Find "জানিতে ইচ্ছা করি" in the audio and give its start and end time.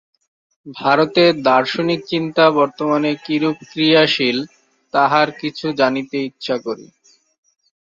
5.79-6.85